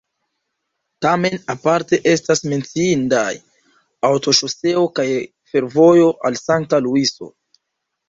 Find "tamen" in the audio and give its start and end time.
1.05-1.35